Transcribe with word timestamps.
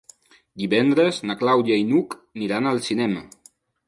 Divendres 0.61 1.19
na 1.31 1.35
Clàudia 1.41 1.77
i 1.81 1.85
n'Hug 1.89 2.15
aniran 2.21 2.71
al 2.71 2.81
cinema. 2.89 3.23